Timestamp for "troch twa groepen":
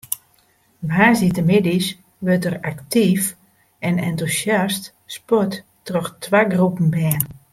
5.85-6.87